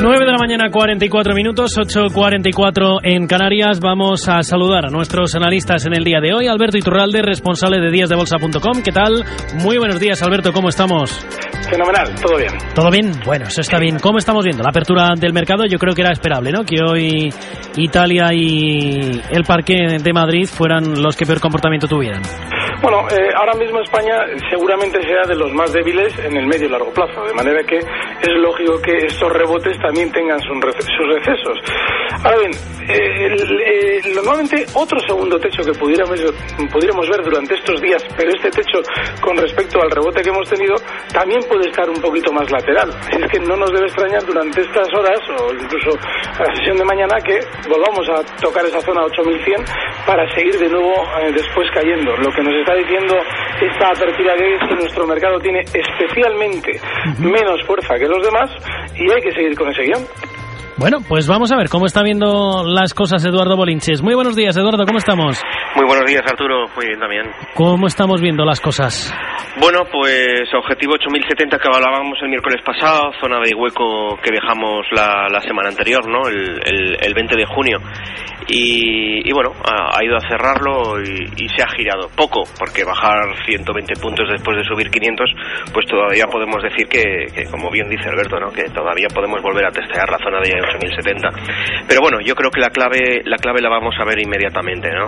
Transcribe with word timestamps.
9 0.00 0.24
de 0.24 0.32
la 0.32 0.38
mañana, 0.38 0.70
44 0.70 1.34
minutos, 1.34 1.72
8.44 1.76 2.98
en 3.02 3.26
Canarias. 3.26 3.80
Vamos 3.80 4.28
a 4.28 4.42
saludar 4.42 4.86
a 4.86 4.90
nuestros 4.90 5.34
analistas 5.34 5.86
en 5.86 5.94
el 5.94 6.04
día 6.04 6.20
de 6.20 6.34
hoy. 6.34 6.48
Alberto 6.48 6.76
Iturralde, 6.78 7.22
responsable 7.22 7.80
de 7.80 7.90
díasdebolsa.com. 7.90 8.82
¿Qué 8.82 8.92
tal? 8.92 9.24
Muy 9.62 9.78
buenos 9.78 10.00
días, 10.00 10.22
Alberto. 10.22 10.52
¿Cómo 10.52 10.68
estamos? 10.68 11.10
Fenomenal, 11.70 12.14
todo 12.20 12.36
bien. 12.36 12.52
¿Todo 12.74 12.90
bien? 12.90 13.12
Bueno, 13.24 13.46
eso 13.46 13.60
está 13.60 13.78
bien. 13.78 13.98
¿Cómo 13.98 14.18
estamos 14.18 14.44
viendo? 14.44 14.62
La 14.62 14.70
apertura 14.70 15.12
del 15.16 15.32
mercado 15.32 15.64
yo 15.66 15.78
creo 15.78 15.94
que 15.94 16.02
era 16.02 16.12
esperable, 16.12 16.50
¿no? 16.50 16.64
Que 16.64 16.82
hoy 16.82 17.32
Italia 17.76 18.32
y 18.32 19.20
el 19.30 19.44
Parque 19.46 19.98
de 20.02 20.12
Madrid 20.12 20.46
fueran 20.46 21.02
los 21.02 21.16
que 21.16 21.24
peor 21.24 21.40
comportamiento 21.40 21.86
tuvieran. 21.86 22.22
Bueno, 22.84 23.08
eh, 23.08 23.30
ahora 23.34 23.54
mismo 23.54 23.80
España 23.80 24.12
seguramente 24.50 25.00
sea 25.00 25.22
de 25.26 25.34
los 25.34 25.50
más 25.54 25.72
débiles 25.72 26.12
en 26.18 26.36
el 26.36 26.46
medio 26.46 26.66
y 26.66 26.68
largo 26.68 26.92
plazo, 26.92 27.24
de 27.24 27.32
manera 27.32 27.64
que 27.64 27.78
es 27.78 28.36
lógico 28.36 28.78
que 28.82 29.06
estos 29.06 29.32
rebotes 29.32 29.78
también 29.78 30.12
tengan 30.12 30.38
sus 30.40 30.60
recesos. 30.60 31.58
Ahora 32.22 32.36
bien, 32.40 32.52
eh, 32.86 34.00
normalmente 34.14 34.66
otro 34.74 35.00
segundo 35.00 35.38
techo 35.40 35.62
que 35.64 35.72
pudiéramos, 35.72 36.20
ver 37.08 37.24
durante 37.24 37.54
estos 37.54 37.80
días, 37.80 38.04
pero 38.18 38.28
este 38.28 38.50
techo 38.50 38.80
con 39.22 39.36
respecto 39.38 39.80
al 39.80 39.90
rebote 39.90 40.20
que 40.20 40.28
hemos 40.28 40.48
tenido 40.50 40.74
también 41.10 41.40
puede 41.48 41.70
estar 41.70 41.88
un 41.88 42.00
poquito 42.02 42.32
más 42.32 42.50
lateral. 42.50 42.90
Es 43.10 43.30
que 43.32 43.40
no 43.40 43.56
nos 43.56 43.72
debe 43.72 43.86
extrañar 43.86 44.22
durante 44.26 44.60
estas 44.60 44.88
horas 44.92 45.20
o 45.40 45.54
incluso 45.54 45.96
la 46.38 46.54
sesión 46.56 46.76
de 46.76 46.84
mañana 46.84 47.16
que 47.24 47.40
volvamos 47.66 48.06
a 48.10 48.22
tocar 48.42 48.64
esa 48.66 48.80
zona 48.80 49.04
8100 49.04 49.64
para 50.06 50.28
seguir 50.34 50.58
de 50.58 50.68
nuevo 50.68 50.92
eh, 51.22 51.32
después 51.32 51.66
cayendo. 51.72 52.14
Lo 52.18 52.30
que 52.30 52.42
nos 52.42 52.54
está 52.54 52.73
diciendo 52.74 53.14
esta 53.60 53.88
apertura 53.88 54.34
hoy 54.34 54.54
es 54.54 54.68
que 54.68 54.74
nuestro 54.74 55.06
mercado 55.06 55.38
tiene 55.40 55.60
especialmente 55.60 56.72
menos 57.18 57.62
fuerza 57.66 57.94
que 57.94 58.06
los 58.06 58.24
demás 58.24 58.50
y 58.96 59.10
hay 59.10 59.22
que 59.22 59.32
seguir 59.32 59.56
con 59.56 59.70
ese 59.70 59.82
guion. 59.82 60.02
Bueno, 60.76 60.98
pues 61.08 61.28
vamos 61.28 61.52
a 61.52 61.56
ver 61.56 61.68
cómo 61.68 61.86
está 61.86 62.02
viendo 62.02 62.64
las 62.64 62.94
cosas 62.94 63.24
Eduardo 63.24 63.56
Bolinches. 63.56 64.02
Muy 64.02 64.14
buenos 64.14 64.34
días, 64.34 64.56
Eduardo, 64.56 64.84
¿cómo 64.84 64.98
estamos? 64.98 65.40
Muy 65.76 65.86
buenos 65.86 66.06
días, 66.06 66.22
Arturo. 66.24 66.66
Muy 66.76 66.86
bien 66.86 67.00
también. 67.00 67.30
¿Cómo 67.54 67.86
estamos 67.88 68.20
viendo 68.20 68.44
las 68.44 68.60
cosas? 68.60 69.12
Bueno, 69.60 69.84
pues 69.90 70.52
objetivo 70.54 70.94
8070 70.94 71.58
que 71.58 71.68
hablábamos 71.68 72.18
el 72.22 72.28
miércoles 72.28 72.60
pasado, 72.64 73.12
zona 73.20 73.38
de 73.38 73.54
hueco 73.54 74.16
que 74.22 74.30
dejamos 74.30 74.86
la, 74.90 75.28
la 75.30 75.40
semana 75.40 75.68
anterior, 75.68 76.06
¿no? 76.08 76.28
El, 76.28 76.60
el, 76.64 76.96
el 77.00 77.14
20 77.14 77.36
de 77.36 77.46
junio. 77.46 77.78
Y, 78.46 79.26
y 79.28 79.32
bueno, 79.32 79.52
ha, 79.64 79.96
ha, 79.96 80.04
ido 80.04 80.16
a 80.16 80.20
cerrarlo 80.28 81.00
y, 81.00 81.44
y, 81.44 81.48
se 81.48 81.62
ha 81.62 81.68
girado. 81.68 82.10
Poco, 82.14 82.42
porque 82.58 82.84
bajar 82.84 83.32
120 83.46 83.94
puntos 83.96 84.28
después 84.28 84.58
de 84.58 84.64
subir 84.64 84.90
500, 84.90 85.30
pues 85.72 85.86
todavía 85.86 86.26
podemos 86.26 86.62
decir 86.62 86.86
que, 86.86 87.26
que 87.34 87.44
como 87.50 87.70
bien 87.70 87.88
dice 87.88 88.08
Alberto, 88.08 88.38
¿no? 88.38 88.52
Que 88.52 88.64
todavía 88.64 89.06
podemos 89.14 89.40
volver 89.40 89.64
a 89.64 89.70
testear 89.70 90.10
la 90.10 90.18
zona 90.18 90.40
de 90.40 90.60
8070. 90.60 91.28
Pero 91.88 92.00
bueno, 92.02 92.18
yo 92.20 92.34
creo 92.34 92.50
que 92.50 92.60
la 92.60 92.68
clave, 92.68 93.22
la 93.24 93.38
clave 93.38 93.62
la 93.62 93.70
vamos 93.70 93.94
a 93.98 94.04
ver 94.04 94.18
inmediatamente, 94.18 94.90
¿no? 94.90 95.06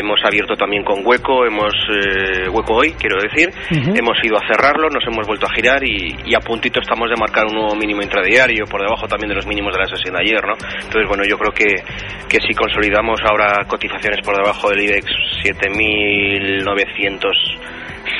Hemos 0.00 0.18
abierto 0.24 0.56
también 0.56 0.82
con 0.82 1.04
hueco, 1.04 1.44
hemos 1.44 1.74
eh, 1.92 2.48
hueco 2.48 2.74
hoy, 2.74 2.92
quiero 2.92 3.20
decir, 3.20 3.50
uh 3.50 3.74
-huh. 3.74 3.98
hemos 3.98 4.16
ido 4.24 4.36
a 4.36 4.46
cerrarlo, 4.48 4.88
nos 4.88 5.04
hemos 5.06 5.26
vuelto 5.26 5.46
a 5.46 5.52
girar 5.54 5.84
y, 5.84 6.16
y, 6.24 6.34
a 6.34 6.40
puntito 6.40 6.80
estamos 6.80 7.10
de 7.10 7.16
marcar 7.16 7.44
un 7.46 7.54
nuevo 7.54 7.74
mínimo 7.76 8.00
intradiario, 8.00 8.64
por 8.64 8.80
debajo 8.80 9.06
también 9.06 9.28
de 9.28 9.34
los 9.34 9.46
mínimos 9.46 9.74
de 9.74 9.80
la 9.80 9.86
sesión 9.86 10.14
de 10.14 10.22
ayer, 10.22 10.40
¿no? 10.42 10.54
Entonces, 10.54 11.06
bueno, 11.06 11.22
yo 11.28 11.36
creo 11.36 11.52
que, 11.52 11.84
que 12.28 12.40
si 12.40 12.54
consolidamos 12.54 13.20
ahora 13.28 13.64
cotizaciones 13.66 14.24
por 14.24 14.34
debajo 14.36 14.70
del 14.70 14.80
IBEX 14.80 15.06
7900 15.44 17.36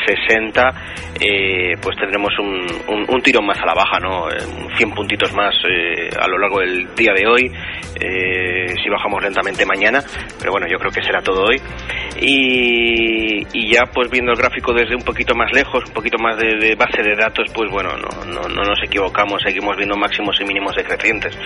60, 0.06 0.70
eh, 1.20 1.74
pues 1.80 1.96
tendremos 1.96 2.32
un, 2.38 2.66
un, 2.88 3.06
un, 3.08 3.22
tirón 3.22 3.46
más 3.46 3.58
a 3.58 3.66
la 3.66 3.74
baja, 3.74 3.98
¿no? 4.00 4.28
100 4.76 4.90
puntitos 4.92 5.32
más 5.34 5.54
eh, 5.68 6.08
a 6.18 6.26
lo 6.28 6.38
largo 6.38 6.60
del 6.60 6.94
día 6.94 7.12
de 7.12 7.26
hoy, 7.26 7.52
eh, 8.00 8.74
si 8.82 8.88
bajamos 8.88 9.22
lentamente 9.22 9.64
mañana, 9.66 10.00
pero 10.38 10.52
bueno, 10.52 10.66
yo 10.70 10.78
creo 10.78 10.90
que 10.90 11.02
será 11.02 11.20
todo 11.22 11.44
hoy. 11.44 11.60
Y, 12.20 13.46
y, 13.52 13.72
ya 13.72 13.84
pues 13.92 14.10
viendo 14.10 14.32
el 14.32 14.38
gráfico 14.38 14.72
desde 14.72 14.94
un 14.94 15.02
poquito 15.02 15.34
más 15.34 15.52
lejos, 15.52 15.84
un 15.86 15.94
poquito 15.94 16.18
más 16.18 16.36
de, 16.36 16.56
de 16.58 16.74
base 16.74 17.02
de 17.02 17.14
datos, 17.14 17.46
pues 17.54 17.70
bueno, 17.70 17.90
no, 17.96 18.24
no, 18.24 18.48
no, 18.48 18.62
nos 18.62 18.82
equivocamos, 18.82 19.40
seguimos 19.42 19.76
viendo 19.76 19.96
máximos 19.96 20.36
y 20.40 20.44
mínimos 20.44 20.74
decrecientes, 20.74 21.38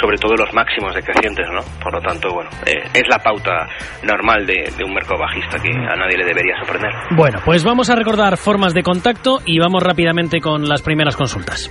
sobre 0.00 0.18
todo 0.18 0.34
los 0.36 0.52
máximos 0.52 0.94
decrecientes, 0.94 1.46
¿no? 1.50 1.60
Por 1.82 1.94
lo 1.94 2.00
tanto, 2.00 2.28
bueno, 2.32 2.50
eh, 2.66 2.82
es 2.92 3.08
la 3.08 3.18
pauta 3.18 3.66
normal 4.02 4.46
de, 4.46 4.70
de 4.76 4.84
un 4.84 4.92
mercado 4.92 5.18
bajista 5.18 5.58
que 5.58 5.70
a 5.70 5.96
nadie 5.96 6.18
le 6.18 6.24
debería 6.24 6.56
sorprender. 6.58 6.92
Bueno, 7.16 7.38
pues 7.44 7.64
vamos 7.64 7.79
a 7.88 7.94
recordar 7.94 8.36
formas 8.36 8.74
de 8.74 8.82
contacto 8.82 9.40
y 9.46 9.58
vamos 9.58 9.82
rápidamente 9.82 10.40
con 10.40 10.68
las 10.68 10.82
primeras 10.82 11.16
consultas. 11.16 11.70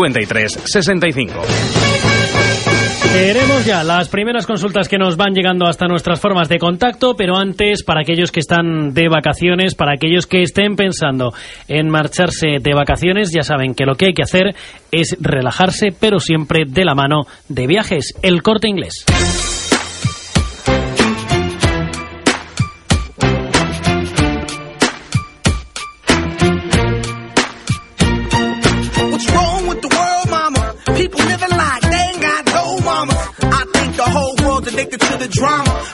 5365. 0.01 1.33
Veremos 3.13 3.65
ya 3.65 3.83
las 3.83 4.07
primeras 4.07 4.47
consultas 4.47 4.87
que 4.87 4.97
nos 4.97 5.17
van 5.17 5.33
llegando 5.33 5.67
hasta 5.67 5.85
nuestras 5.85 6.19
formas 6.19 6.47
de 6.47 6.59
contacto, 6.59 7.13
pero 7.15 7.37
antes, 7.37 7.83
para 7.83 8.01
aquellos 8.01 8.31
que 8.31 8.39
están 8.39 8.93
de 8.93 9.09
vacaciones, 9.09 9.75
para 9.75 9.93
aquellos 9.93 10.27
que 10.27 10.41
estén 10.41 10.75
pensando 10.75 11.33
en 11.67 11.89
marcharse 11.89 12.59
de 12.61 12.73
vacaciones, 12.73 13.31
ya 13.35 13.43
saben 13.43 13.75
que 13.75 13.85
lo 13.85 13.95
que 13.95 14.07
hay 14.07 14.13
que 14.13 14.23
hacer 14.23 14.55
es 14.91 15.17
relajarse, 15.19 15.89
pero 15.97 16.19
siempre 16.19 16.63
de 16.65 16.85
la 16.85 16.95
mano 16.95 17.23
de 17.49 17.67
viajes, 17.67 18.13
el 18.23 18.41
corte 18.41 18.69
inglés. 18.69 19.05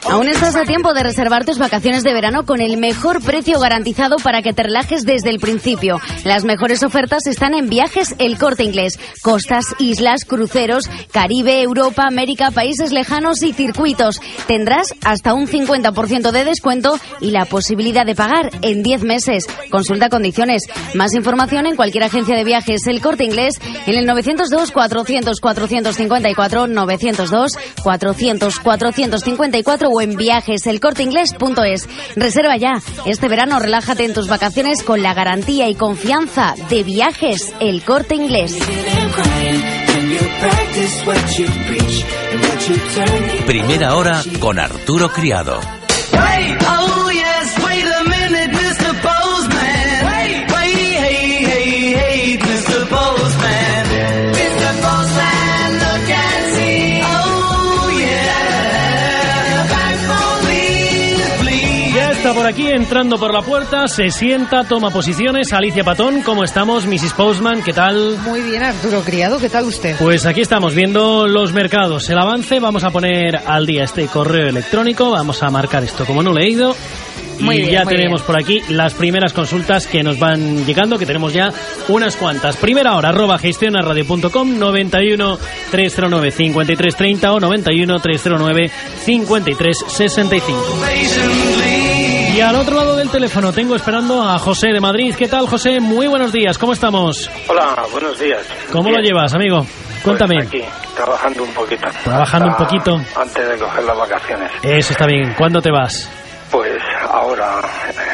Aún 0.09 0.29
estás 0.29 0.55
a 0.55 0.63
tiempo 0.63 0.93
de 0.93 1.03
reservar 1.03 1.43
tus 1.43 1.57
vacaciones 1.57 2.03
de 2.03 2.13
verano 2.13 2.45
con 2.45 2.61
el 2.61 2.77
mejor 2.77 3.21
precio 3.21 3.59
garantizado 3.59 4.15
para 4.23 4.41
que 4.41 4.53
te 4.53 4.63
relajes 4.63 5.03
desde 5.03 5.29
el 5.29 5.39
principio. 5.39 5.99
Las 6.23 6.45
mejores 6.45 6.81
ofertas 6.81 7.27
están 7.27 7.53
en 7.53 7.67
viajes 7.67 8.15
El 8.19 8.37
Corte 8.37 8.63
Inglés. 8.63 8.97
Costas, 9.21 9.65
islas, 9.79 10.23
cruceros, 10.23 10.85
Caribe, 11.11 11.61
Europa, 11.61 12.05
América, 12.07 12.51
países 12.51 12.93
lejanos 12.93 13.43
y 13.43 13.51
circuitos. 13.51 14.21
Tendrás 14.47 14.93
hasta 15.03 15.33
un 15.33 15.47
50% 15.47 16.31
de 16.31 16.45
descuento 16.45 16.97
y 17.19 17.31
la 17.31 17.43
posibilidad 17.45 18.05
de 18.05 18.15
pagar 18.15 18.49
en 18.61 18.81
10 18.81 19.03
meses. 19.03 19.45
Consulta 19.69 20.07
condiciones. 20.07 20.61
Más 20.93 21.13
información 21.15 21.65
en 21.65 21.75
cualquier 21.75 22.05
agencia 22.05 22.37
de 22.37 22.45
viajes 22.45 22.87
El 22.87 23.01
Corte 23.01 23.25
Inglés 23.25 23.55
en 23.87 23.95
el 23.95 24.05
902 24.05 24.71
400 24.71 25.41
454 25.41 26.67
902 26.67 27.51
400 27.83 29.16
454 29.23 29.89
o 29.89 30.01
en 30.01 30.15
viajeselcorteingles.es. 30.15 31.87
Reserva 32.15 32.57
ya. 32.57 32.81
Este 33.05 33.27
verano 33.27 33.59
relájate 33.59 34.05
en 34.05 34.13
tus 34.13 34.27
vacaciones 34.27 34.83
con 34.83 35.01
la 35.01 35.13
garantía 35.13 35.69
y 35.69 35.75
confianza 35.75 36.55
de 36.69 36.83
Viajes 36.83 37.53
El 37.59 37.83
Corte 37.83 38.15
Inglés. 38.15 38.57
Primera 43.45 43.95
hora 43.95 44.21
con 44.39 44.59
Arturo 44.59 45.09
Criado. 45.09 45.59
Aquí, 62.45 62.67
entrando 62.67 63.17
por 63.17 63.33
la 63.33 63.41
puerta, 63.41 63.87
se 63.87 64.11
sienta, 64.11 64.63
toma 64.63 64.91
posiciones. 64.91 65.53
Alicia 65.53 65.83
Patón, 65.83 66.21
¿cómo 66.21 66.43
estamos? 66.43 66.85
Mrs. 66.85 67.13
Postman, 67.13 67.63
¿qué 67.63 67.73
tal? 67.73 68.17
Muy 68.19 68.41
bien, 68.41 68.63
Arturo 68.63 69.01
Criado, 69.01 69.39
¿qué 69.39 69.49
tal 69.49 69.65
usted? 69.65 69.95
Pues 69.97 70.25
aquí 70.25 70.41
estamos 70.41 70.75
viendo 70.75 71.27
los 71.27 71.53
mercados, 71.53 72.09
el 72.09 72.17
avance. 72.17 72.59
Vamos 72.59 72.83
a 72.83 72.91
poner 72.91 73.37
al 73.45 73.65
día 73.65 73.83
este 73.83 74.05
correo 74.07 74.49
electrónico. 74.49 75.11
Vamos 75.11 75.41
a 75.43 75.49
marcar 75.49 75.83
esto 75.83 76.05
como 76.05 76.21
no 76.21 76.33
leído. 76.33 76.75
Muy 77.39 77.55
y 77.55 77.61
bien, 77.61 77.71
ya 77.71 77.83
muy 77.83 77.95
tenemos 77.95 78.21
por 78.23 78.37
aquí 78.37 78.61
las 78.69 78.93
primeras 78.93 79.33
consultas 79.33 79.87
que 79.87 80.03
nos 80.03 80.19
van 80.19 80.65
llegando, 80.65 80.97
que 80.97 81.05
tenemos 81.05 81.33
ya 81.33 81.53
unas 81.87 82.15
cuantas. 82.15 82.57
Primera 82.57 82.95
hora, 82.95 83.09
arroba 83.09 83.37
gestionarradio.com, 83.37 84.57
91 84.57 85.37
309 85.71 86.31
5330 86.31 87.33
o 87.33 87.39
91 87.39 87.99
309 87.99 88.71
5365. 89.05 91.76
Y 92.37 92.41
al 92.41 92.55
otro 92.55 92.75
lado 92.75 92.95
del 92.95 93.09
teléfono 93.09 93.51
tengo 93.51 93.75
esperando 93.75 94.21
a 94.21 94.37
José 94.37 94.67
de 94.67 94.79
Madrid. 94.79 95.15
¿Qué 95.17 95.27
tal, 95.27 95.47
José? 95.47 95.79
Muy 95.79 96.05
buenos 96.05 96.31
días, 96.31 96.59
¿cómo 96.59 96.71
estamos? 96.71 97.31
Hola, 97.47 97.83
buenos 97.91 98.19
días. 98.19 98.45
¿Cómo 98.71 98.91
lo 98.91 98.99
llevas, 98.99 99.33
amigo? 99.33 99.65
Cuéntame. 100.03 100.35
Pues 100.35 100.47
aquí, 100.47 100.63
trabajando 100.95 101.41
un 101.41 101.51
poquito. 101.55 101.87
Trabajando 102.03 102.49
un 102.49 102.55
poquito. 102.55 103.01
Antes 103.19 103.49
de 103.49 103.57
coger 103.57 103.83
las 103.85 103.97
vacaciones. 103.97 104.51
Eso 104.61 104.91
está 104.93 105.07
bien. 105.07 105.33
¿Cuándo 105.35 105.63
te 105.63 105.71
vas? 105.71 106.11
Pues 106.51 106.77
ahora, 107.17 107.61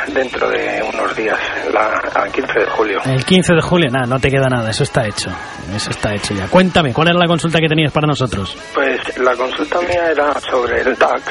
dentro 0.07 0.49
de 0.49 0.81
unos 0.81 1.15
días, 1.15 1.37
la, 1.73 1.99
al 2.13 2.31
15 2.31 2.59
de 2.59 2.65
julio. 2.67 3.01
El 3.05 3.25
15 3.25 3.53
de 3.53 3.61
julio. 3.61 3.89
Nada, 3.91 4.05
no 4.05 4.19
te 4.19 4.29
queda 4.29 4.47
nada. 4.49 4.69
Eso 4.69 4.83
está 4.83 5.05
hecho. 5.05 5.29
Eso 5.75 5.89
está 5.89 6.13
hecho 6.13 6.33
ya. 6.33 6.47
Cuéntame, 6.47 6.93
¿cuál 6.93 7.09
era 7.09 7.17
la 7.17 7.27
consulta 7.27 7.59
que 7.59 7.67
tenías 7.67 7.91
para 7.91 8.07
nosotros? 8.07 8.57
Pues 8.73 9.17
la 9.17 9.35
consulta 9.35 9.81
mía 9.81 10.11
era 10.11 10.39
sobre 10.39 10.81
el 10.81 10.95
DAX, 10.95 11.23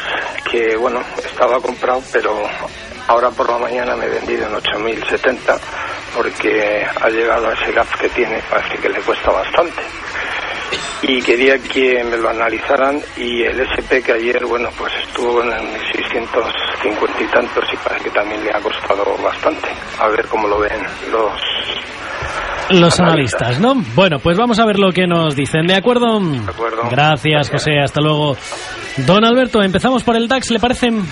que 0.51 0.77
bueno, 0.77 1.01
estaba 1.25 1.61
comprado, 1.61 2.03
pero 2.13 2.43
ahora 3.09 3.31
por 3.31 3.49
la 3.51 3.59
mañana 3.59 3.97
me 3.97 4.07
he 4.07 4.11
vendido 4.11 4.47
en 4.47 4.55
8.070 4.55 5.59
porque 6.15 6.85
ha 7.01 7.09
llegado 7.09 7.49
a 7.49 7.55
ese 7.55 7.73
gap 7.73 7.87
que 7.99 8.09
tiene, 8.11 8.39
parece 8.51 8.77
que 8.79 8.89
le 8.89 9.01
cuesta 9.01 9.31
bastante. 9.31 9.83
Y 11.03 11.21
quería 11.23 11.59
que 11.59 12.03
me 12.05 12.17
lo 12.17 12.29
analizaran 12.31 13.01
y 13.17 13.43
el 13.43 13.61
SP 13.61 14.03
que 14.03 14.13
ayer, 14.13 14.45
bueno, 14.47 14.69
pues 14.79 14.93
estuvo 15.07 15.43
en 15.43 15.53
el 15.53 15.63
1650 15.63 17.23
y 17.23 17.27
tantos 17.27 17.65
y 17.73 17.77
parece 17.77 18.05
que 18.05 18.11
también 18.11 18.45
le 18.45 18.51
ha 18.51 18.61
costado 18.61 19.05
bastante. 19.23 19.69
A 20.01 20.09
ver 20.09 20.27
cómo 20.29 20.49
lo 20.49 20.59
ven 20.61 20.81
los 21.11 21.33
Los 22.81 23.01
analistas, 23.01 23.61
¿no? 23.61 23.75
Bueno, 23.95 24.19
pues 24.19 24.39
vamos 24.39 24.59
a 24.59 24.65
ver 24.65 24.79
lo 24.79 24.93
que 24.93 25.07
nos 25.07 25.35
dicen. 25.37 25.67
¿De 25.67 25.75
acuerdo? 25.75 26.21
acuerdo. 26.49 26.83
Gracias, 26.91 27.51
José. 27.51 27.79
Hasta 27.83 28.01
luego. 28.01 28.37
Don 29.07 29.25
Alberto, 29.25 29.63
empezamos 29.63 30.05
por 30.05 30.17
el 30.17 30.29
DAX, 30.29 30.51
¿le 30.51 30.59
parecen? 30.61 31.03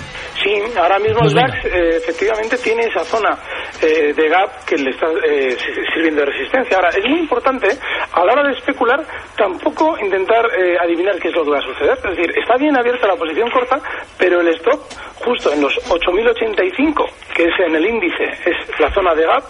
Sí, 0.51 0.79
ahora 0.79 0.99
mismo 0.99 1.21
Pues 1.21 1.33
el. 1.33 1.39
DAX 1.39 1.65
eh, 1.65 1.97
efectivamente 1.99 2.59
tiene 2.59 2.83
esa 2.87 3.05
zona 3.05 3.39
eh, 3.81 4.13
de 4.13 4.29
gap 4.29 4.65
que 4.67 4.77
le 4.77 4.91
está 4.91 5.07
eh, 5.25 5.57
si- 5.57 5.93
sirviendo 5.95 6.21
de 6.23 6.27
resistencia. 6.27 6.77
Ahora, 6.77 6.89
es 6.91 7.05
muy 7.09 7.21
importante 7.21 7.69
a 8.13 8.25
la 8.25 8.33
hora 8.33 8.43
de 8.49 8.53
especular 8.55 9.01
tampoco 9.37 9.97
intentar 10.01 10.45
eh, 10.59 10.77
adivinar 10.83 11.19
qué 11.21 11.29
es 11.29 11.35
lo 11.35 11.45
que 11.45 11.51
va 11.51 11.59
a 11.59 11.63
suceder. 11.63 11.97
Es 11.99 12.17
decir, 12.17 12.33
está 12.37 12.57
bien 12.57 12.77
abierta 12.77 13.07
la 13.07 13.17
posición 13.17 13.51
corta, 13.51 13.79
pero 14.19 14.41
el 14.41 14.49
stop 14.49 14.81
justo 15.25 15.53
en 15.53 15.61
los 15.61 15.75
8.085, 15.89 17.07
que 17.35 17.45
es 17.45 17.55
en 17.67 17.77
el 17.77 17.87
índice, 17.87 18.25
es 18.47 18.81
la 18.81 18.91
zona 18.93 19.15
de 19.15 19.27
gap, 19.27 19.45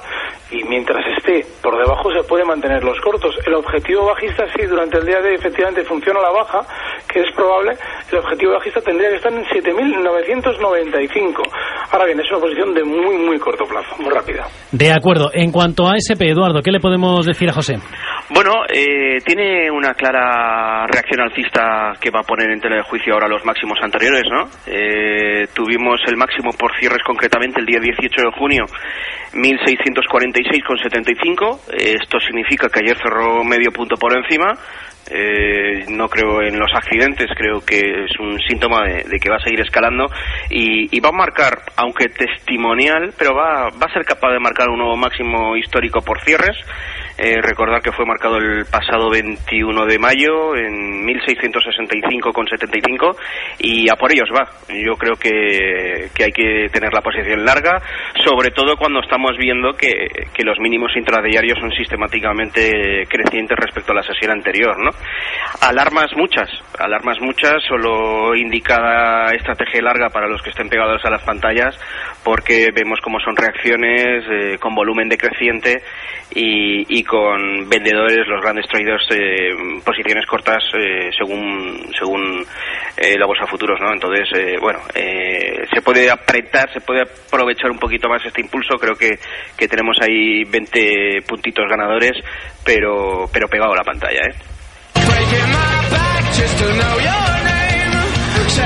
y 0.50 0.64
mientras 0.64 0.98
esté 1.16 1.46
por 1.62 1.78
debajo 1.78 2.10
se 2.12 2.24
puede 2.24 2.44
mantener 2.44 2.82
los 2.82 3.00
cortos. 3.00 3.36
El 3.46 3.54
objetivo 3.54 4.06
bajista, 4.06 4.44
sí, 4.52 4.66
durante 4.66 4.98
el 4.98 5.06
día 5.06 5.20
de 5.20 5.34
efectivamente 5.34 5.84
funciona 5.84 6.20
la 6.20 6.30
baja, 6.30 6.60
que 7.08 7.20
es 7.20 7.32
probable, 7.36 7.76
el 8.10 8.18
objetivo 8.18 8.54
bajista 8.54 8.80
tendría 8.80 9.10
que 9.10 9.16
estar 9.16 9.32
en 9.32 9.44
7.995. 10.90 11.42
Ahora 11.92 12.06
bien, 12.06 12.20
es 12.20 12.30
una 12.30 12.40
posición 12.40 12.74
de 12.74 12.84
muy, 12.84 13.16
muy 13.16 13.38
corto 13.38 13.64
plazo, 13.64 13.96
muy 13.98 14.10
rápida. 14.10 14.46
De 14.72 14.92
acuerdo. 14.92 15.30
En 15.32 15.50
cuanto 15.50 15.88
a 15.88 15.96
SP, 15.96 16.30
Eduardo, 16.30 16.62
¿qué 16.62 16.70
le 16.70 16.80
podemos 16.80 17.26
decir 17.26 17.48
a 17.48 17.52
José? 17.52 17.78
Bueno, 18.32 18.62
eh, 18.68 19.18
tiene 19.26 19.68
una 19.72 19.94
clara 19.94 20.86
reacción 20.86 21.20
alcista 21.20 21.94
que 22.00 22.10
va 22.10 22.20
a 22.20 22.22
poner 22.22 22.48
en 22.50 22.60
tela 22.60 22.76
de 22.76 22.82
juicio 22.82 23.14
ahora 23.14 23.26
los 23.26 23.44
máximos 23.44 23.76
anteriores, 23.82 24.22
¿no? 24.30 24.48
Eh, 24.66 25.48
tuvimos 25.52 26.00
el 26.06 26.16
máximo 26.16 26.52
por 26.52 26.70
cierres 26.78 27.02
concretamente 27.04 27.58
el 27.58 27.66
día 27.66 27.80
18 27.80 28.22
de 28.22 28.30
junio, 28.38 28.66
1646,75. 29.34 31.58
Eh, 31.72 31.96
esto 32.00 32.20
significa 32.20 32.68
que 32.68 32.78
ayer 32.84 32.96
cerró 32.98 33.42
medio 33.42 33.72
punto 33.72 33.96
por 33.96 34.16
encima. 34.16 34.56
Eh, 35.08 35.86
no 35.88 36.08
creo 36.08 36.42
en 36.42 36.58
los 36.58 36.70
accidentes, 36.74 37.28
creo 37.36 37.60
que 37.64 37.78
es 37.78 38.18
un 38.20 38.38
síntoma 38.48 38.84
de, 38.84 39.18
que 39.18 39.30
va 39.30 39.36
a 39.36 39.42
seguir 39.42 39.60
escalando 39.60 40.06
y, 40.50 40.94
y 40.94 41.00
va 41.00 41.08
a 41.08 41.12
marcar, 41.12 41.62
aunque 41.76 42.08
testimonial, 42.08 43.12
pero 43.18 43.34
va, 43.34 43.70
va 43.70 43.86
a 43.86 43.92
ser 43.92 44.04
capaz 44.04 44.30
de 44.32 44.38
marcar 44.38 44.68
un 44.68 44.78
nuevo 44.78 44.96
máximo 44.96 45.56
histórico 45.56 46.00
por 46.00 46.20
cierres. 46.22 46.56
Eh, 47.22 47.38
recordar 47.42 47.82
que 47.82 47.92
fue 47.92 48.06
marcado 48.06 48.38
el 48.38 48.64
pasado 48.64 49.10
21 49.10 49.84
de 49.84 49.98
mayo 49.98 50.56
en 50.56 51.04
1665,75 51.04 53.14
y 53.58 53.90
a 53.90 53.96
por 53.96 54.10
ellos 54.10 54.30
va. 54.34 54.48
Yo 54.70 54.94
creo 54.94 55.16
que, 55.16 56.08
que 56.14 56.24
hay 56.24 56.32
que 56.32 56.68
tener 56.72 56.94
la 56.94 57.02
posición 57.02 57.44
larga, 57.44 57.76
sobre 58.24 58.52
todo 58.52 58.78
cuando 58.78 59.00
estamos 59.00 59.36
viendo 59.36 59.74
que, 59.74 60.08
que 60.32 60.44
los 60.44 60.58
mínimos 60.60 60.96
intradiarios 60.96 61.58
son 61.58 61.70
sistemáticamente 61.72 63.04
crecientes 63.06 63.58
respecto 63.58 63.92
a 63.92 63.96
la 63.96 64.02
sesión 64.02 64.30
anterior, 64.30 64.78
¿no? 64.78 64.88
Alarmas 65.60 66.16
muchas, 66.16 66.48
alarmas 66.78 67.20
muchas, 67.20 67.62
solo 67.68 68.34
indicada 68.34 69.34
estrategia 69.34 69.82
larga 69.82 70.08
para 70.08 70.26
los 70.26 70.40
que 70.40 70.48
estén 70.48 70.70
pegados 70.70 71.04
a 71.04 71.10
las 71.10 71.22
pantallas, 71.22 71.78
porque 72.24 72.70
vemos 72.74 72.98
cómo 73.02 73.20
son 73.20 73.36
reacciones 73.36 74.24
eh, 74.30 74.56
con 74.58 74.74
volumen 74.74 75.10
decreciente 75.10 75.82
y, 76.34 76.86
y 76.88 77.04
con 77.10 77.68
vendedores, 77.68 78.24
los 78.28 78.40
grandes 78.40 78.68
traders, 78.68 79.04
eh, 79.10 79.50
posiciones 79.84 80.24
cortas 80.26 80.62
eh, 80.78 81.10
según 81.18 81.90
según 81.98 82.46
eh, 82.96 83.18
la 83.18 83.26
bolsa 83.26 83.46
futuros, 83.46 83.80
¿no? 83.80 83.92
Entonces, 83.92 84.28
eh, 84.36 84.56
bueno, 84.60 84.78
se 84.94 85.82
puede 85.82 86.08
apretar, 86.08 86.72
se 86.72 86.80
puede 86.80 87.02
aprovechar 87.02 87.68
un 87.72 87.80
poquito 87.80 88.08
más 88.08 88.24
este 88.24 88.40
impulso. 88.40 88.76
Creo 88.78 88.94
que, 88.94 89.18
que 89.56 89.66
tenemos 89.66 89.96
ahí 90.00 90.44
20 90.44 91.22
puntitos 91.26 91.64
ganadores, 91.68 92.12
pero 92.64 93.28
pero 93.32 93.48
pegado 93.48 93.72
a 93.72 93.78
la 93.78 93.84
pantalla, 93.84 94.20
¿eh? 94.20 94.34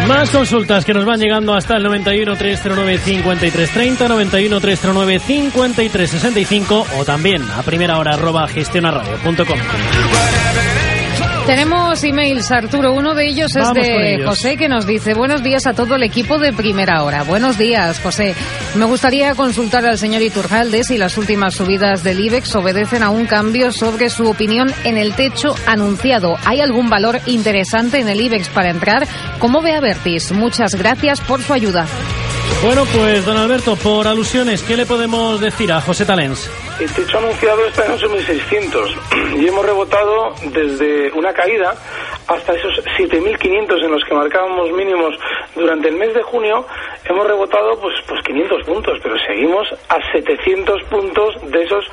Más 0.09 0.31
consultas 0.31 0.85
que 0.85 0.93
nos 0.93 1.05
van 1.05 1.19
llegando 1.19 1.55
hasta 1.55 1.77
el 1.77 1.83
91 1.83 2.37
309 2.37 2.99
5330, 2.99 4.09
91 4.09 4.61
309 4.61 5.19
5365 5.19 6.87
o 6.99 7.05
también 7.05 7.43
a 7.51 7.63
primera 7.63 7.99
hora 7.99 8.15
arroba 8.15 8.47
gestionarradio.com. 8.49 9.59
Tenemos 11.47 12.03
emails, 12.03 12.51
Arturo. 12.51 12.95
Uno 12.95 13.15
de 13.15 13.27
ellos 13.27 13.55
es 13.55 13.63
Vamos 13.63 13.75
de 13.75 14.15
ellos. 14.15 14.29
José 14.31 14.57
que 14.57 14.67
nos 14.69 14.87
dice 14.87 15.13
buenos 15.13 15.43
días 15.43 15.67
a 15.67 15.75
todo 15.75 15.97
el 15.97 16.03
equipo 16.03 16.39
de 16.39 16.55
Primera 16.55 17.03
Hora. 17.03 17.23
Buenos 17.23 17.59
días, 17.59 18.01
José. 18.01 18.35
Me 18.77 18.87
gustaría 18.87 19.35
consultar 19.35 19.85
al 19.85 19.99
señor 19.99 20.23
Iturjalde 20.23 20.85
si 20.85 20.97
las 20.97 21.19
últimas 21.19 21.55
subidas 21.55 22.03
del 22.03 22.21
IBEX 22.21 22.55
obedecen 22.57 23.03
a 23.03 23.11
un 23.11 23.27
cambio 23.27 23.73
sobre 23.73 24.09
su 24.09 24.27
opinión 24.27 24.73
en 24.85 24.97
el 24.97 25.15
techo 25.15 25.55
anunciado. 25.67 26.37
¿Hay 26.47 26.63
algún 26.63 26.89
valor 26.89 27.21
interesante 27.27 28.01
en 28.01 28.09
el 28.09 28.23
IBEX 28.23 28.49
para 28.49 28.71
entrar? 28.71 29.07
¿Cómo 29.39 29.61
ve 29.61 29.75
a 29.75 29.81
Vertis? 29.81 30.33
Muchas 30.33 30.75
gracias 30.75 31.21
por 31.21 31.43
su 31.43 31.53
ayuda. 31.53 31.87
Bueno, 32.65 32.87
pues 32.87 33.27
don 33.27 33.37
Alberto, 33.37 33.77
por 33.77 34.09
alusiones, 34.09 34.63
¿qué 34.63 34.75
le 34.75 34.87
podemos 34.87 35.39
decir 35.39 35.71
a 35.71 35.83
José 35.83 36.07
Talens? 36.07 36.51
El 36.81 36.91
techo 36.91 37.19
anunciado 37.19 37.67
está 37.67 37.85
en 37.85 37.93
8.600 37.93 39.39
y 39.39 39.47
hemos 39.47 39.67
rebotado 39.67 40.35
desde 40.45 41.13
una 41.13 41.35
caída 41.35 41.77
hasta 42.29 42.55
esos 42.55 42.73
7.500 42.99 43.85
en 43.85 43.91
los 43.93 44.05
que 44.05 44.15
marcábamos 44.15 44.71
mínimos 44.73 45.15
durante 45.55 45.89
el 45.89 45.97
mes 45.97 46.15
de 46.15 46.23
junio. 46.23 46.65
Hemos 47.05 47.27
rebotado 47.27 47.79
pues, 47.81 47.95
pues 48.09 48.21
500 48.25 48.63
puntos, 48.65 48.99
pero 49.03 49.17
seguimos 49.27 49.69
a 49.89 50.13
700 50.13 50.83
puntos 50.85 51.35
de 51.51 51.63
esos 51.63 51.85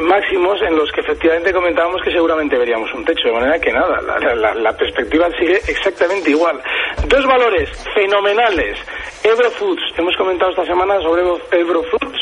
máximos 0.00 0.60
en 0.62 0.76
los 0.76 0.90
que 0.92 1.00
efectivamente 1.00 1.52
comentábamos 1.52 2.00
que 2.02 2.12
seguramente 2.12 2.56
veríamos 2.56 2.92
un 2.94 3.04
techo. 3.04 3.28
De 3.28 3.34
manera 3.34 3.58
que 3.58 3.72
nada, 3.72 4.00
la, 4.02 4.54
la- 4.54 4.72
perspectiva 4.76 5.28
sigue 5.38 5.56
exactamente 5.68 6.30
igual. 6.30 6.60
Dos 7.08 7.26
valores 7.26 7.68
fenomenales. 7.94 8.78
Eurofoods, 9.24 9.82
hemos 9.98 10.16
comentado 10.16 10.50
esta 10.50 10.64
semana 10.66 11.00
sobre 11.00 11.22
Euro- 11.22 11.40
Eurofoods, 11.52 12.18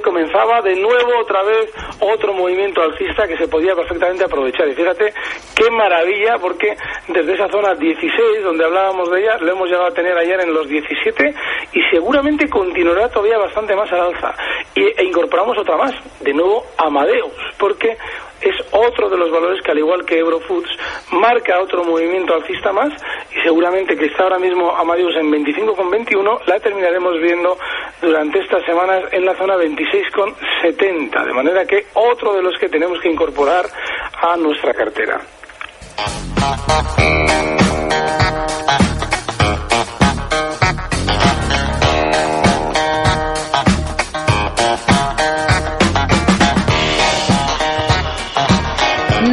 comenzaba 0.00 0.60
de 0.62 0.76
nuevo 0.76 1.18
otra 1.20 1.42
vez 1.42 1.72
otro 2.00 2.32
movimiento 2.32 2.82
alcista 2.82 3.26
que 3.26 3.36
se 3.36 3.48
podía 3.48 3.74
perfectamente 3.74 4.24
aprovechar. 4.24 4.68
Y 4.68 4.74
fíjate 4.74 5.12
qué 5.54 5.70
maravilla, 5.70 6.38
porque 6.40 6.76
desde 7.08 7.34
esa 7.34 7.48
zona 7.48 7.74
16, 7.74 8.42
donde 8.42 8.64
hablábamos 8.64 9.10
de 9.10 9.20
ella, 9.20 9.38
lo 9.38 9.52
hemos 9.52 9.68
llegado 9.68 9.86
a 9.86 9.94
tener 9.94 10.16
ayer 10.16 10.40
en 10.40 10.52
los 10.52 10.68
17 10.68 11.34
y 11.72 11.80
seguramente 11.90 12.48
continuará 12.48 13.08
todavía 13.08 13.38
bastante 13.38 13.74
más 13.74 13.90
al 13.92 14.00
alza. 14.00 14.34
Y, 14.74 14.82
e 14.82 15.04
incorporamos 15.04 15.56
otra 15.58 15.76
más, 15.76 15.92
de 16.20 16.32
nuevo 16.32 16.64
Amadeus, 16.78 17.32
porque 17.58 17.96
es 18.40 18.54
otro 18.70 19.08
de 19.08 19.16
los 19.16 19.30
valores 19.30 19.62
que 19.62 19.70
al 19.70 19.78
igual 19.78 20.04
que 20.04 20.18
Eurofoods 20.18 20.70
marca 21.12 21.58
otro 21.60 21.84
movimiento 21.84 22.34
alcista 22.34 22.72
más 22.72 22.92
y 23.34 23.40
seguramente 23.42 23.96
que 23.96 24.06
está 24.06 24.24
ahora 24.24 24.38
mismo 24.38 24.70
Amadeus 24.76 25.16
en 25.16 25.30
25,21 25.32 26.44
la 26.46 26.60
terminaremos 26.60 27.18
viendo 27.20 27.56
durante 28.00 28.40
estas 28.40 28.64
semanas 28.64 29.04
en 29.12 29.24
la 29.24 29.34
zona 29.36 29.56
26,70, 29.56 31.24
de 31.24 31.32
manera 31.32 31.64
que 31.64 31.86
otro 31.94 32.34
de 32.34 32.42
los 32.42 32.58
que 32.58 32.68
tenemos 32.68 33.00
que 33.00 33.10
incorporar 33.10 33.66
a 34.20 34.36
nuestra 34.36 34.72
cartera. 34.74 35.20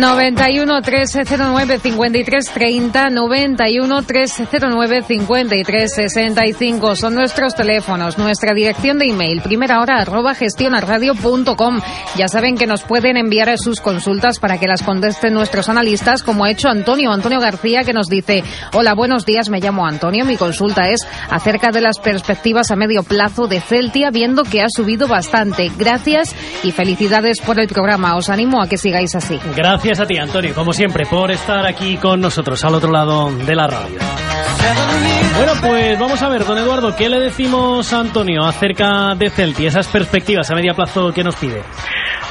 91 0.03 0.81
309 0.81 1.79
53 1.79 2.49
30 2.53 3.09
91 3.09 4.03
309 4.03 5.03
53 5.07 5.93
65 5.93 6.95
son 6.97 7.15
nuestros 7.15 7.55
teléfonos, 7.55 8.17
nuestra 8.17 8.53
dirección 8.53 8.99
de 8.99 9.05
email, 9.05 9.41
primera 9.41 9.79
hora 9.79 10.01
arroba 10.01 10.35
gestionaradio.com. 10.35 11.79
Ya 12.17 12.27
saben 12.27 12.57
que 12.57 12.67
nos 12.67 12.83
pueden 12.83 13.15
enviar 13.15 13.57
sus 13.57 13.79
consultas 13.79 14.39
para 14.39 14.57
que 14.59 14.67
las 14.67 14.83
contesten 14.83 15.33
nuestros 15.33 15.69
analistas, 15.69 16.21
como 16.21 16.43
ha 16.43 16.51
hecho 16.51 16.67
Antonio, 16.67 17.13
Antonio 17.13 17.39
García, 17.39 17.85
que 17.85 17.93
nos 17.93 18.09
dice, 18.09 18.43
hola, 18.73 18.95
buenos 18.95 19.25
días, 19.25 19.47
me 19.47 19.61
llamo 19.61 19.87
Antonio, 19.87 20.25
mi 20.25 20.35
consulta 20.35 20.89
es 20.89 21.07
acerca 21.29 21.71
de 21.71 21.79
las 21.79 21.99
perspectivas 21.99 22.71
a 22.71 22.75
medio 22.75 23.03
plazo 23.03 23.47
de 23.47 23.61
Celtia, 23.61 24.11
viendo 24.11 24.43
que 24.43 24.63
ha 24.63 24.67
subido 24.67 25.07
bastante. 25.07 25.71
Gracias 25.77 26.35
y 26.61 26.71
felicidades 26.71 27.39
por 27.39 27.57
el 27.57 27.69
programa. 27.69 28.17
Os 28.17 28.29
animo 28.29 28.61
a 28.61 28.67
que 28.67 28.77
sigáis 28.77 29.15
así. 29.15 29.39
Gracias 29.55 29.92
a 29.99 30.05
ti, 30.05 30.17
Antonio, 30.17 30.53
como 30.53 30.73
siempre, 30.73 31.05
por 31.05 31.31
estar 31.31 31.65
aquí 31.65 31.97
con 31.97 32.21
nosotros 32.21 32.63
al 32.63 32.75
otro 32.75 32.91
lado 32.91 33.31
de 33.31 33.55
la 33.55 33.67
radio. 33.67 33.99
Bueno, 35.37 35.53
pues 35.61 35.99
vamos 35.99 36.21
a 36.21 36.29
ver, 36.29 36.45
don 36.45 36.57
Eduardo, 36.57 36.95
¿qué 36.95 37.09
le 37.09 37.19
decimos 37.19 37.91
a 37.91 37.99
Antonio 37.99 38.43
acerca 38.43 39.15
de 39.15 39.29
Celti, 39.29 39.65
esas 39.65 39.87
perspectivas 39.87 40.49
a 40.49 40.55
medio 40.55 40.73
plazo 40.73 41.11
que 41.11 41.23
nos 41.23 41.35
pide? 41.35 41.61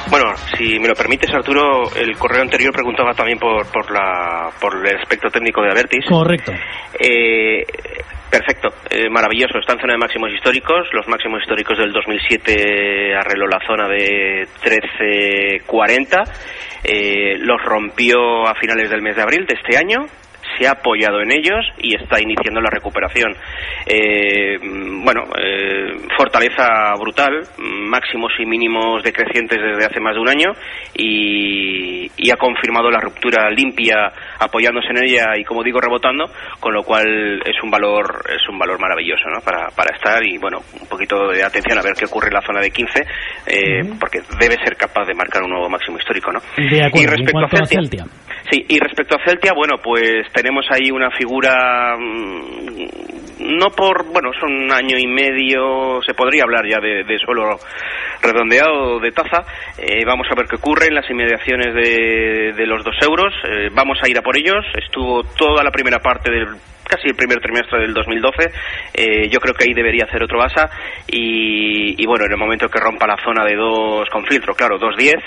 Bueno, 0.09 0.33
si 0.57 0.79
me 0.79 0.87
lo 0.87 0.95
permites, 0.95 1.29
Arturo, 1.33 1.93
el 1.95 2.17
correo 2.17 2.41
anterior 2.41 2.73
preguntaba 2.73 3.13
también 3.13 3.39
por, 3.39 3.65
por, 3.71 3.91
la, 3.91 4.49
por 4.59 4.85
el 4.85 4.97
aspecto 4.99 5.29
técnico 5.29 5.61
de 5.61 5.71
Avertis. 5.71 6.05
Correcto. 6.07 6.51
Eh, 6.99 7.63
perfecto, 8.33 8.69
eh, 8.89 9.09
maravilloso. 9.11 9.59
Está 9.59 9.73
en 9.73 9.79
zona 9.79 9.93
de 9.93 9.99
máximos 9.99 10.31
históricos. 10.33 10.89
Los 10.91 11.07
máximos 11.07 11.41
históricos 11.41 11.77
del 11.77 11.93
2007 11.93 13.15
arregló 13.15 13.45
la 13.45 13.59
zona 13.65 13.87
de 13.87 14.47
13.40. 14.59 16.23
Eh, 16.83 17.37
los 17.37 17.61
rompió 17.63 18.47
a 18.47 18.55
finales 18.55 18.89
del 18.89 19.03
mes 19.03 19.15
de 19.15 19.21
abril 19.21 19.45
de 19.45 19.53
este 19.53 19.77
año 19.77 20.07
se 20.57 20.67
ha 20.67 20.71
apoyado 20.71 21.21
en 21.21 21.31
ellos 21.31 21.65
y 21.77 21.95
está 21.95 22.21
iniciando 22.21 22.61
la 22.61 22.69
recuperación. 22.69 23.35
Eh, 23.85 24.57
bueno, 25.03 25.23
eh, 25.37 25.95
fortaleza 26.17 26.93
brutal, 26.99 27.41
máximos 27.57 28.31
y 28.39 28.45
mínimos 28.45 29.03
decrecientes 29.03 29.59
desde 29.61 29.85
hace 29.85 29.99
más 29.99 30.15
de 30.15 30.21
un 30.21 30.29
año 30.29 30.51
y, 30.95 32.11
ha 32.31 32.37
confirmado 32.37 32.89
la 32.89 32.99
ruptura 32.99 33.47
limpia 33.51 34.11
apoyándose 34.39 34.87
en 34.89 35.03
ella 35.03 35.37
y 35.37 35.43
como 35.43 35.61
digo 35.61 35.79
rebotando, 35.79 36.25
con 36.59 36.73
lo 36.73 36.81
cual 36.81 37.05
es 37.45 37.61
un 37.61 37.69
valor 37.69 38.23
es 38.27 38.41
un 38.49 38.57
valor 38.57 38.79
maravilloso 38.79 39.29
¿no? 39.29 39.39
para, 39.41 39.67
para 39.67 39.95
estar 39.95 40.25
y 40.25 40.39
bueno, 40.39 40.57
un 40.81 40.87
poquito 40.87 41.27
de 41.27 41.43
atención 41.43 41.77
a 41.77 41.83
ver 41.83 41.93
qué 41.93 42.05
ocurre 42.05 42.29
en 42.29 42.33
la 42.33 42.41
zona 42.41 42.59
de 42.59 42.71
15 42.71 43.05
eh, 43.45 43.83
porque 43.99 44.21
debe 44.39 44.55
ser 44.63 44.75
capaz 44.75 45.05
de 45.05 45.13
marcar 45.13 45.43
un 45.43 45.51
nuevo 45.51 45.69
máximo 45.69 45.99
histórico. 45.99 46.31
¿no? 46.31 46.39
y 46.57 47.05
respecto 47.05 47.45
a 47.45 47.67
Celtia 47.67 48.05
Y 48.55 48.79
respecto 48.79 49.15
a 49.15 49.23
Celtia, 49.25 49.51
bueno, 49.55 49.77
pues 49.83 50.31
tenemos 50.31 50.65
ahí 50.69 50.91
una 50.91 51.09
figura, 51.09 51.95
mm, 51.97 53.22
no 53.43 53.69
por, 53.75 54.05
bueno, 54.11 54.31
son 54.39 54.53
un 54.53 54.71
año 54.71 54.97
y 54.97 55.07
medio, 55.07 56.01
se 56.05 56.13
podría 56.13 56.43
hablar 56.43 56.65
ya 56.67 56.79
de, 56.79 57.17
suelo 57.19 57.59
redondeado 58.21 58.99
de 58.99 59.11
taza. 59.11 59.43
Eh, 59.77 60.03
vamos 60.05 60.27
a 60.31 60.35
ver 60.35 60.47
qué 60.47 60.55
ocurre 60.55 60.87
en 60.87 60.95
las 60.95 61.09
inmediaciones 61.09 61.73
de, 61.75 62.65
los 62.65 62.83
dos 62.83 62.95
euros. 63.01 63.33
Eh, 63.43 63.69
vamos 63.73 63.97
a 64.01 64.09
ir 64.09 64.17
a 64.17 64.21
por 64.21 64.37
ellos. 64.37 64.65
Estuvo 64.75 65.23
toda 65.23 65.63
la 65.63 65.71
primera 65.71 65.99
parte 65.99 66.31
del 66.31 66.47
casi 66.87 67.07
el 67.07 67.15
primer 67.15 67.39
trimestre 67.39 67.79
del 67.79 67.93
2012. 67.93 68.51
Eh, 68.93 69.29
yo 69.29 69.39
creo 69.39 69.53
que 69.53 69.65
ahí 69.65 69.73
debería 69.73 70.05
hacer 70.05 70.23
otro 70.23 70.37
basa 70.37 70.69
y, 71.07 72.01
y, 72.01 72.05
bueno, 72.05 72.25
en 72.25 72.31
el 72.31 72.37
momento 72.37 72.67
que 72.69 72.79
rompa 72.79 73.07
la 73.07 73.17
zona 73.23 73.43
de 73.45 73.55
dos 73.55 74.09
con 74.09 74.25
filtro, 74.25 74.53
claro, 74.53 74.79
2.10 74.79 75.21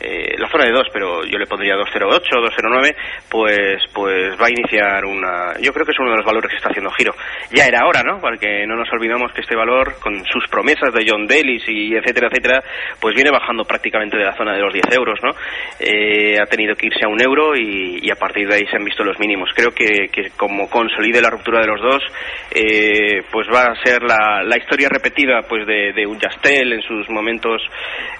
eh, 0.00 0.36
la 0.38 0.48
zona 0.48 0.64
de 0.64 0.70
2, 0.70 0.86
pero 0.92 1.24
yo 1.24 1.38
le 1.38 1.46
pondría 1.46 1.74
208, 1.74 2.40
209, 2.40 2.96
pues 3.28 3.82
pues 3.92 4.40
va 4.40 4.46
a 4.46 4.50
iniciar 4.50 5.04
una... 5.04 5.58
Yo 5.60 5.72
creo 5.72 5.84
que 5.84 5.90
es 5.92 5.98
uno 5.98 6.10
de 6.10 6.18
los 6.18 6.24
valores 6.24 6.50
que 6.50 6.56
está 6.56 6.68
haciendo 6.68 6.90
giro. 6.92 7.14
Ya 7.50 7.64
era 7.66 7.86
hora, 7.86 8.02
¿no? 8.02 8.20
Porque 8.20 8.66
no 8.66 8.76
nos 8.76 8.92
olvidamos 8.92 9.32
que 9.32 9.40
este 9.40 9.56
valor, 9.56 9.94
con 10.00 10.24
sus 10.26 10.46
promesas 10.48 10.92
de 10.92 11.04
John 11.08 11.26
Daly 11.26 11.62
y 11.66 11.96
etcétera, 11.96 12.28
etcétera, 12.28 12.62
pues 13.00 13.14
viene 13.14 13.30
bajando 13.30 13.64
prácticamente 13.64 14.16
de 14.16 14.24
la 14.24 14.36
zona 14.36 14.54
de 14.54 14.60
los 14.60 14.72
10 14.72 14.84
euros, 14.92 15.18
¿no? 15.22 15.30
Eh, 15.80 16.38
ha 16.40 16.46
tenido 16.46 16.74
que 16.74 16.88
irse 16.88 17.04
a 17.04 17.08
un 17.08 17.20
euro 17.22 17.56
y, 17.56 18.10
a 18.10 18.16
partir 18.16 18.48
de 18.48 18.56
ahí 18.56 18.66
se 18.66 18.76
han 18.76 18.84
visto 18.84 19.04
los 19.04 19.18
mínimos. 19.18 19.50
Creo 19.54 19.70
que, 19.70 20.08
que 20.10 20.30
como 20.36 20.68
consolide 20.68 21.20
la 21.20 21.30
ruptura 21.30 21.60
de 21.60 21.66
los 21.66 21.80
dos, 21.80 22.02
eh, 22.54 23.22
pues 23.30 23.46
va 23.52 23.72
a 23.72 23.82
ser 23.82 24.02
la, 24.02 24.42
la 24.42 24.58
historia 24.58 24.88
repetida 24.88 25.42
pues 25.48 25.66
de, 25.66 25.92
de 25.92 26.06
un 26.06 26.18
Jastel 26.18 26.72
en 26.72 26.82
sus 26.82 27.08
momentos 27.10 27.62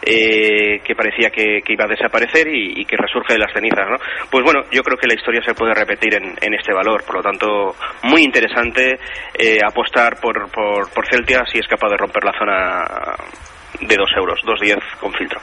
eh, 0.03 0.81
que 0.85 0.95
parecía 0.95 1.31
que 1.31 1.59
que 1.63 1.73
iba 1.73 1.85
a 1.85 1.89
desaparecer 1.89 2.49
y, 2.49 2.85
que 2.85 2.97
resurge 2.97 3.35
de 3.35 3.39
las 3.39 3.53
cenizas, 3.53 3.87
¿no? 3.89 3.97
Pues 4.31 4.45
bueno, 4.45 4.63
yo 4.71 4.83
creo 4.83 4.97
que 4.97 5.07
la 5.07 5.15
historia 5.15 5.43
se 5.45 5.55
puede 5.55 5.75
repetir 5.75 6.15
en, 6.15 6.55
este 6.55 6.73
valor, 6.73 7.05
por 7.05 7.17
lo 7.17 7.23
tanto, 7.23 7.75
muy 8.05 8.23
interesante 8.23 8.99
eh, 9.35 9.59
apostar 9.67 10.19
por, 10.21 10.51
por, 10.51 10.91
por 10.91 11.07
Celtia 11.07 11.45
si 11.51 11.59
es 11.59 11.67
capaz 11.67 11.91
de 11.91 11.97
romper 11.97 12.25
la 12.25 12.33
zona 12.39 12.85
de 13.81 13.97
2 13.97 14.11
euros, 14.17 14.41
2,10 14.45 14.79
con 14.99 15.13
filtro. 15.13 15.41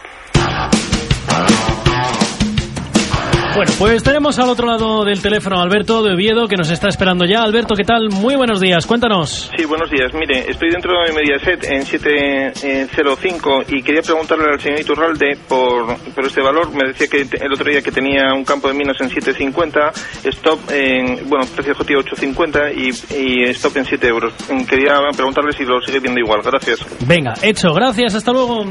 Bueno, 3.55 3.71
pues 3.79 4.03
tenemos 4.03 4.37
al 4.37 4.49
otro 4.49 4.67
lado 4.67 5.05
del 5.05 5.21
teléfono 5.21 5.57
a 5.57 5.63
Alberto 5.63 6.03
de 6.03 6.13
Oviedo 6.13 6.45
que 6.49 6.57
nos 6.57 6.69
está 6.69 6.89
esperando 6.89 7.23
ya. 7.23 7.41
Alberto, 7.41 7.73
¿qué 7.73 7.85
tal? 7.85 8.09
Muy 8.09 8.35
buenos 8.35 8.59
días, 8.59 8.85
cuéntanos. 8.85 9.49
Sí, 9.57 9.63
buenos 9.63 9.89
días. 9.89 10.13
Mire, 10.13 10.51
estoy 10.51 10.71
dentro 10.71 10.91
de 11.05 11.13
Mediaset 11.13 11.63
en 11.63 11.85
705 11.85 13.63
y 13.69 13.81
quería 13.81 14.01
preguntarle 14.01 14.45
al 14.51 14.59
señor 14.59 14.81
Iturralde 14.81 15.37
por, 15.47 15.97
por 15.97 16.25
este 16.25 16.41
valor. 16.41 16.69
Me 16.73 16.89
decía 16.89 17.07
que 17.07 17.21
el 17.21 17.53
otro 17.53 17.71
día 17.71 17.81
que 17.81 17.93
tenía 17.93 18.33
un 18.33 18.43
campo 18.43 18.67
de 18.67 18.73
minas 18.73 18.97
en 18.99 19.07
750, 19.07 19.93
stop 20.25 20.59
en, 20.71 21.29
bueno, 21.29 21.45
precio 21.55 21.71
objetivo 21.71 22.01
850 22.01 22.71
y, 22.73 22.89
y 23.17 23.43
stop 23.51 23.77
en 23.77 23.85
7 23.85 24.05
euros. 24.05 24.33
Quería 24.67 24.99
preguntarle 25.15 25.53
si 25.53 25.63
lo 25.63 25.79
sigue 25.79 26.01
viendo 26.01 26.19
igual. 26.19 26.41
Gracias. 26.43 26.85
Venga, 27.07 27.33
hecho. 27.41 27.73
Gracias. 27.73 28.15
Hasta 28.15 28.33
luego. 28.33 28.65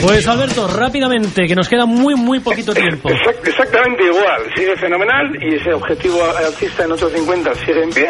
Pues 0.00 0.28
Alberto, 0.28 0.68
rápidamente, 0.68 1.48
que 1.48 1.56
nos 1.56 1.68
queda 1.68 1.86
muy, 1.86 2.14
muy 2.14 2.38
poquito 2.38 2.72
tiempo 2.72 3.10
exactamente 3.64 4.04
igual, 4.04 4.42
sigue 4.54 4.76
fenomenal 4.76 5.36
y 5.40 5.54
ese 5.54 5.72
objetivo 5.72 6.22
alcista 6.24 6.84
en 6.84 6.92
850 6.92 7.54
sigue 7.54 7.82
en 7.82 7.90
pie 7.90 8.08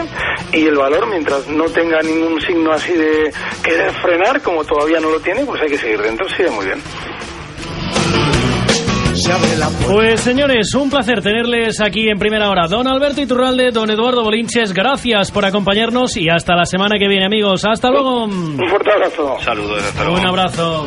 y 0.52 0.66
el 0.66 0.76
valor 0.76 1.06
mientras 1.08 1.46
no 1.48 1.64
tenga 1.66 2.02
ningún 2.02 2.40
signo 2.40 2.72
así 2.72 2.92
de 2.92 3.32
querer 3.62 3.92
frenar, 4.02 4.42
como 4.42 4.64
todavía 4.64 5.00
no 5.00 5.10
lo 5.10 5.20
tiene, 5.20 5.44
pues 5.44 5.62
hay 5.62 5.68
que 5.68 5.78
seguir 5.78 6.00
dentro, 6.00 6.28
sigue 6.28 6.50
muy 6.50 6.66
bien. 6.66 6.80
Pues 9.86 10.20
señores, 10.20 10.74
un 10.74 10.90
placer 10.90 11.22
tenerles 11.22 11.80
aquí 11.80 12.08
en 12.08 12.18
primera 12.18 12.50
hora. 12.50 12.66
Don 12.66 12.86
Alberto 12.88 13.20
Iturralde, 13.20 13.70
don 13.70 13.88
Eduardo 13.90 14.22
Bolinches, 14.24 14.74
gracias 14.74 15.30
por 15.30 15.44
acompañarnos 15.44 16.16
y 16.16 16.28
hasta 16.28 16.54
la 16.54 16.66
semana 16.66 16.98
que 16.98 17.08
viene, 17.08 17.24
amigos. 17.24 17.64
Hasta 17.64 17.90
luego. 17.90 18.24
Un 18.24 18.58
fuerte 18.68 18.90
abrazo. 18.92 19.36
Saludos, 19.40 19.82
hasta 19.82 20.04
luego. 20.04 20.18
Un 20.18 20.26
abrazo. 20.26 20.86